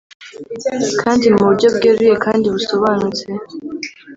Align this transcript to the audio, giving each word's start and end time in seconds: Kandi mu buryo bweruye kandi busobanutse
Kandi 1.01 1.25
mu 1.33 1.41
buryo 1.47 1.67
bweruye 1.75 2.15
kandi 2.25 2.45
busobanutse 2.53 3.25